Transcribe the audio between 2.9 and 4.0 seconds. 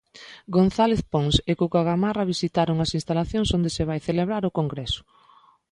instalacións onde se vai